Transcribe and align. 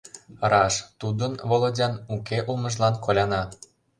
Раш, 0.51 0.75
тудын, 0.99 1.33
Володян, 1.49 1.93
уке 2.15 2.37
улмыжлан 2.49 2.95
коляна. 3.03 3.41